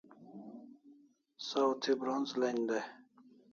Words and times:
Saw 1.47 1.69
thi 1.81 1.91
bronz 2.01 2.29
len 2.41 2.57
dai 2.69 2.83